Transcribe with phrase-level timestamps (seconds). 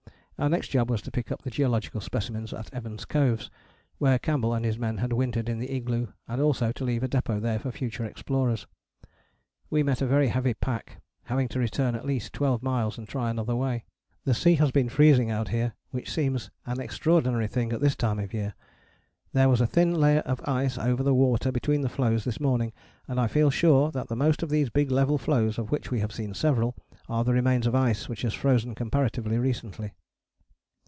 [0.39, 3.51] Our next job was to pick up the geological specimens at Evans Coves,
[3.99, 7.07] where Campbell and his men had wintered in the igloo, and also to leave a
[7.07, 8.65] depôt there for future explorers.
[9.69, 13.55] We met very heavy pack, having to return at least twelve miles and try another
[13.55, 13.85] way.
[14.25, 18.17] "The sea has been freezing out here, which seems an extraordinary thing at this time
[18.17, 18.55] of year.
[19.33, 22.73] There was a thin layer of ice over the water between the floes this morning,
[23.07, 26.11] and I feel sure that most of these big level floes, of which we have
[26.11, 26.75] seen several,
[27.07, 29.93] are the remains of ice which has frozen comparatively recently."